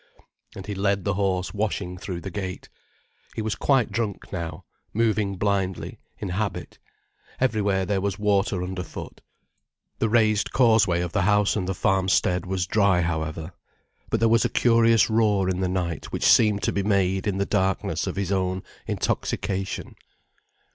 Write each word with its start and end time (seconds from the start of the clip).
And 0.55 0.65
he 0.65 0.73
led 0.73 1.03
the 1.03 1.13
horse 1.13 1.53
washing 1.53 1.95
through 1.95 2.21
the 2.21 2.31
gate. 2.31 2.69
He 3.35 3.41
was 3.43 3.53
quite 3.53 3.91
drunk 3.91 4.33
now, 4.33 4.65
moving 4.95 5.35
blindly, 5.37 5.99
in 6.17 6.29
habit. 6.29 6.79
Everywhere 7.39 7.85
there 7.85 8.01
was 8.01 8.17
water 8.17 8.63
underfoot. 8.63 9.21
The 9.99 10.09
raised 10.09 10.51
causeway 10.51 11.01
of 11.01 11.11
the 11.11 11.21
house 11.21 11.55
and 11.55 11.67
the 11.67 11.75
farm 11.75 12.09
stead 12.09 12.47
was 12.47 12.65
dry, 12.65 13.01
however. 13.01 13.51
But 14.09 14.19
there 14.19 14.27
was 14.27 14.43
a 14.43 14.49
curious 14.49 15.07
roar 15.07 15.47
in 15.47 15.59
the 15.59 15.69
night 15.69 16.05
which 16.11 16.25
seemed 16.25 16.63
to 16.63 16.71
be 16.73 16.81
made 16.81 17.27
in 17.27 17.37
the 17.37 17.45
darkness 17.45 18.07
of 18.07 18.15
his 18.15 18.31
own 18.31 18.63
intoxication. 18.87 19.93